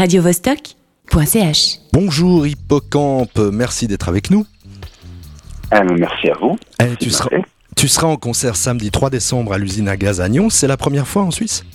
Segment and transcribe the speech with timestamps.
[0.00, 1.78] radiovostok.ch.
[1.92, 4.46] Bonjour Hippocampe, merci d'être avec nous.
[5.70, 6.56] Ah, merci à vous.
[6.82, 7.28] Eh, tu, seras,
[7.76, 10.48] tu seras en concert samedi 3 décembre à l'usine à gaz à Nyon.
[10.48, 11.66] C'est la première fois en Suisse?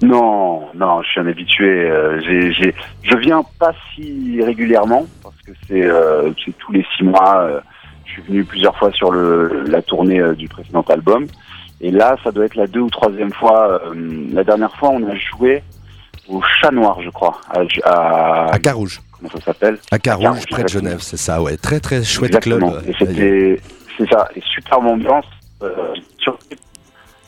[0.00, 1.66] Non, non, je suis un habitué.
[1.90, 2.22] euh,
[3.02, 7.36] je viens pas si régulièrement parce que c'est euh, tous les six mois.
[7.42, 7.60] euh,
[8.06, 11.26] je suis venu plusieurs fois sur le, la tournée euh, du précédent album.
[11.82, 13.82] Et là, ça doit être la deux ou troisième fois.
[13.90, 13.94] euh,
[14.32, 15.62] la dernière fois, on a joué
[16.28, 17.40] au Chat Noir, je crois.
[17.50, 19.00] À, à- À Carouge.
[19.12, 19.78] comment ça s'appelle?
[19.90, 20.68] À Carouge, Carouge, près de.
[20.68, 21.56] Genève, c'est ça, ouais.
[21.56, 22.72] Très très chouette Exactement.
[22.72, 22.84] club.
[22.88, 23.60] Et c'était,
[23.98, 25.26] c'est ça, et superbe ambiance.
[25.62, 25.70] Euh,
[26.18, 26.38] sur-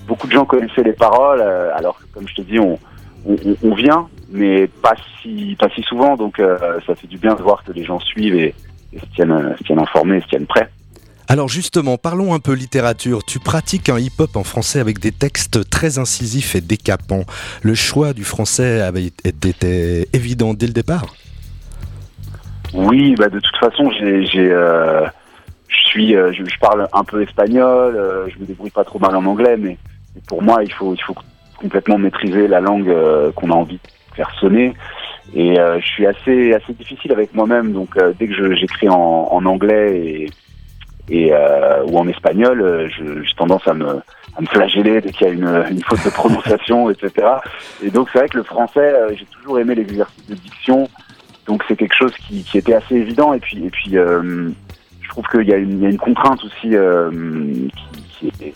[0.06, 2.78] beaucoup de gens connaissaient les paroles, euh, alors que comme je te dis, on,
[3.26, 7.18] on, on- on vient, mais pas si, pas si souvent, donc euh, ça fait du
[7.18, 8.54] bien de voir que les gens suivent et,
[8.92, 10.68] et se, tiennent, euh, se tiennent informés, se tiennent prêts.
[11.28, 13.24] Alors justement, parlons un peu littérature.
[13.24, 17.24] Tu pratiques un hip-hop en français avec des textes très incisifs et décapants.
[17.62, 21.06] Le choix du français avait été évident dès le départ
[22.74, 25.06] Oui, bah de toute façon, euh, euh,
[25.96, 29.56] je, je parle un peu espagnol, euh, je me débrouille pas trop mal en anglais,
[29.58, 29.76] mais,
[30.28, 30.94] pour moi, il faut,
[31.58, 32.94] complètement maîtriser la langue
[33.34, 34.74] qu'on a envie de faire sonner.
[35.34, 39.98] Et je suis assez, assez difficile avec moi-même, donc dès que j'écris en, en anglais
[39.98, 40.30] et,
[41.08, 45.26] et euh, ou en espagnol, euh, j'ai tendance à me, à me flageller dès qu'il
[45.26, 47.10] y a une, une faute de prononciation, etc.
[47.82, 50.88] Et donc c'est vrai que le français, euh, j'ai toujours aimé l'exercice de diction.
[51.46, 54.50] Donc c'est quelque chose qui, qui était assez évident et puis et puis euh,
[55.00, 57.10] je trouve qu'il y, y a une contrainte aussi euh,
[58.18, 58.54] qui, qui est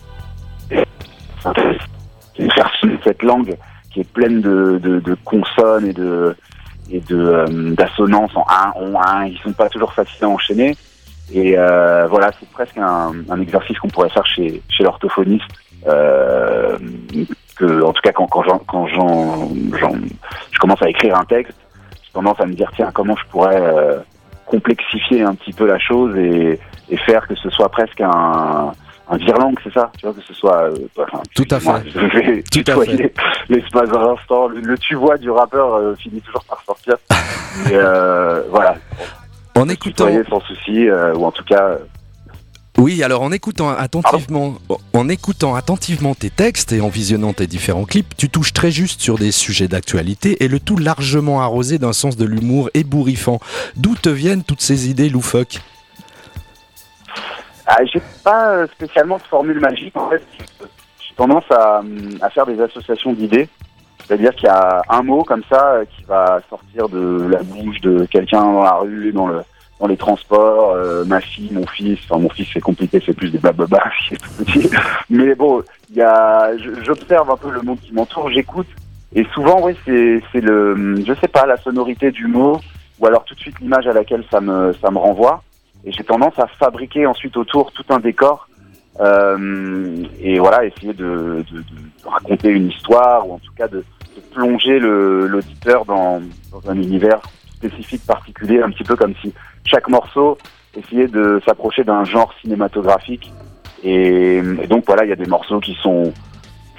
[2.34, 3.56] qui est cette langue
[3.92, 6.34] qui est pleine de, de, de consonnes et de
[6.90, 10.76] et de euh, d'assonances en un on un ils sont pas toujours faciles à enchaîner
[11.32, 15.46] et euh, voilà c'est presque un, un exercice qu'on pourrait faire chez chez l'orthophoniste
[15.86, 16.76] euh,
[17.56, 19.96] que en tout cas quand quand j'en quand j'en j'en-
[20.50, 21.56] je commence à écrire un texte
[22.04, 23.98] j'ai tendance à me dire tiens comment je pourrais euh,
[24.46, 26.58] complexifier un petit peu la chose et,
[26.90, 28.72] et faire que ce soit presque un
[29.12, 30.66] un virlangue, c'est ça Tu vois, que ce soit...
[30.70, 31.90] euh, enfin, Tout à fait.
[31.92, 33.12] Je vais Tout à tutoyer
[33.48, 34.46] l'espace d'un instant.
[34.46, 36.94] Le, le tu vois du rappeur euh, finit toujours par sortir.
[37.66, 38.76] Mais euh, voilà,
[39.56, 41.62] En écoutant, sans souci, euh, ou en tout cas...
[41.62, 41.78] euh,
[42.78, 44.54] oui, alors en écoutant attentivement,
[44.94, 49.00] en écoutant attentivement tes textes et en visionnant tes différents clips, tu touches très juste
[49.02, 53.38] sur des sujets d'actualité et le tout largement arrosé d'un sens de l'humour ébouriffant.
[53.76, 55.60] D'où te viennent toutes ces idées loufoques?
[57.66, 59.94] Ah, j'ai pas euh, spécialement de formule magique.
[59.96, 60.22] En fait,
[60.60, 61.82] j'ai tendance à,
[62.22, 63.48] à faire des associations d'idées.
[64.06, 67.80] C'est-à-dire qu'il y a un mot comme ça euh, qui va sortir de la bouche
[67.80, 69.42] de quelqu'un dans la rue, dans le
[69.78, 71.98] dans les transports, euh, ma fille, mon fils.
[72.04, 74.70] Enfin, mon fils, c'est compliqué, c'est plus des blablabla, qui est tout petit.
[75.08, 76.50] Mais bon, il y a,
[76.84, 78.66] j'observe un peu le monde qui m'entoure, j'écoute.
[79.14, 82.60] Et souvent, oui, c'est c'est le, je sais pas, la sonorité du mot,
[82.98, 85.42] ou alors tout de suite l'image à laquelle ça me ça me renvoie
[85.84, 88.48] et j'ai tendance à fabriquer ensuite autour tout un décor
[88.98, 91.64] et voilà essayer de, de- de
[92.08, 96.20] raconter une histoire ou en tout cas de, de plonger l'auditeur dans,
[96.52, 97.20] dans un univers
[97.56, 99.32] spécifique particulier un petit peu comme si
[99.64, 100.38] chaque morceau
[100.76, 103.32] essayait de s'approcher d'un genre cinématographique.
[103.82, 106.12] Et, et donc voilà il y a des morceaux qui sont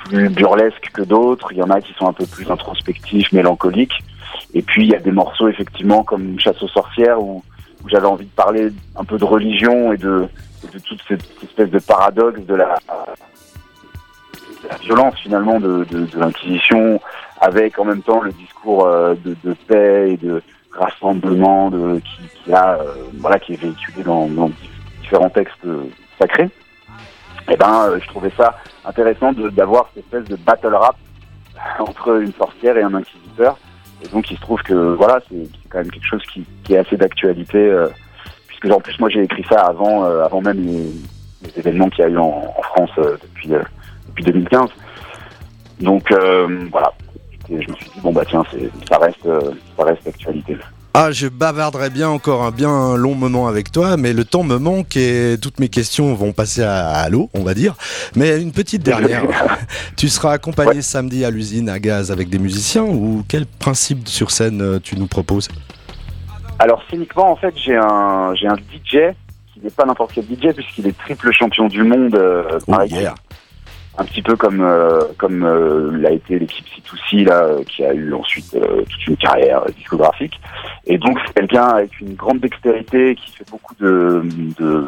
[0.05, 1.51] plus burlesques que d'autres.
[1.51, 3.97] Il y en a qui sont un peu plus introspectifs mélancoliques.
[4.53, 7.43] Et puis il y a des morceaux effectivement comme Chasse aux sorcières où
[7.83, 10.27] où j'avais envie de parler un peu de religion et de,
[10.71, 12.75] de toute cette espèce de paradoxe de la,
[14.63, 16.99] de la violence finalement de, de, de l'Inquisition,
[17.39, 22.53] avec en même temps le discours euh, de, paix et de rassemblement de, qui, qui
[22.53, 24.51] a euh, voilà qui est véhiculé dans, dans
[25.01, 25.65] différents textes
[26.19, 26.49] sacrés.
[27.49, 30.95] Et ben, euh, je trouvais ça intéressant d'avoir cette espèce de battle rap
[31.79, 33.57] entre une sorcière et un inquisiteur.
[34.03, 36.97] Et donc il se trouve que voilà, c'est quand même quelque chose qui, est assez
[36.97, 37.87] d'actualité, euh,
[38.47, 40.91] puisque en plus moi j'ai écrit ça avant, euh, avant même les,
[41.57, 43.49] événements qu'il y a eu en, France euh, depuis,
[44.07, 44.69] depuis 2015.
[45.79, 46.11] Donc
[46.71, 46.93] voilà,
[47.49, 48.43] je me suis dit bon bah tiens,
[48.89, 49.27] ça reste,
[49.77, 50.55] ça reste d'actualité.
[50.93, 54.57] Ah, je bavarderais bien encore un bien long moment avec toi, mais le temps me
[54.57, 57.75] manque et toutes mes questions vont passer à, à l'eau, on va dire.
[58.17, 59.23] Mais une petite dernière.
[59.95, 64.31] tu seras accompagné samedi à l'usine à gaz avec des musiciens ou quel principe sur
[64.31, 65.47] scène euh, tu nous proposes?
[66.59, 69.15] Alors scéniquement en fait j'ai un j'ai un DJ
[69.53, 72.13] qui n'est pas n'importe quel DJ puisqu'il est triple champion du monde.
[72.15, 73.15] euh, Oh yeah.
[73.97, 77.93] Un petit peu comme euh, comme euh, l'a été l'équipe C2C là, euh, qui a
[77.93, 80.39] eu ensuite euh, toute une carrière discographique.
[80.85, 84.23] Et donc c'est quelqu'un avec une grande dextérité qui fait beaucoup de
[84.59, 84.87] de,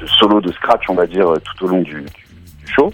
[0.00, 2.92] de solos de scratch, on va dire, tout au long du, du, show.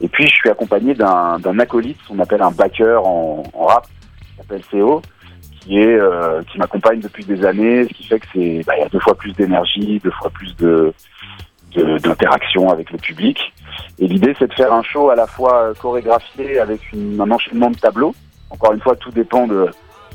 [0.00, 3.86] Et puis je suis accompagné d'un d'un acolyte, on appelle un backer en, en rap,
[3.86, 5.02] qui s'appelle CO,
[5.60, 8.80] qui est euh, qui m'accompagne depuis des années, ce qui fait que c'est bah, il
[8.80, 10.94] y a deux fois plus d'énergie, deux fois plus de-
[11.74, 13.52] d'interaction avec le public.
[13.98, 17.70] Et l'idée, c'est de faire un show à la fois euh, chorégraphié avec un enchaînement
[17.70, 18.14] de tableaux.
[18.50, 19.68] Encore une fois, tout dépend de,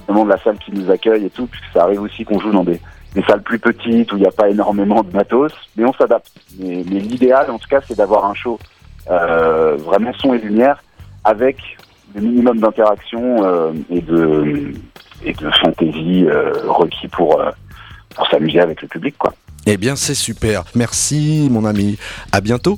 [0.08, 2.64] de la salle qui nous accueille et tout, puisque ça arrive aussi qu'on joue dans
[2.64, 2.80] des,
[3.28, 6.32] salles plus petites où il n'y a pas énormément de matos, mais on s'adapte.
[6.60, 8.60] Mais, l'idéal, en tout cas, c'est d'avoir un show
[9.10, 10.84] euh, vraiment son et lumière
[11.24, 11.58] avec
[12.14, 14.74] le minimum d'interaction euh, et de
[15.24, 16.28] et fantaisie
[16.68, 17.42] requis pour
[18.16, 19.34] pour s'amuser avec le public, quoi.
[19.66, 20.64] Eh bien, c'est super.
[20.76, 21.98] Merci, mon ami.
[22.32, 22.78] À bientôt.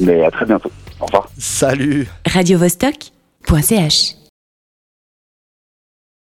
[0.00, 0.70] Mais à très bientôt.
[1.00, 1.28] Au revoir.
[1.38, 2.08] Salut.
[2.26, 4.17] radiovostok.ch